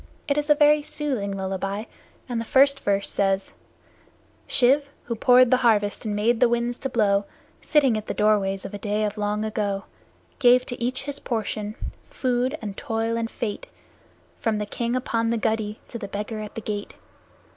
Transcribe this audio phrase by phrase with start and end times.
[0.27, 1.83] It is a very soothing lullaby,
[2.27, 3.53] and the first verse says:
[4.47, 7.25] Shiv, who poured the harvest and made the winds to blow,
[7.61, 9.83] Sitting at the doorways of a day of long ago,
[10.39, 11.75] Gave to each his portion,
[12.09, 13.67] food and toil and fate,
[14.37, 16.95] From the King upon the guddee to the Beggar at the gate.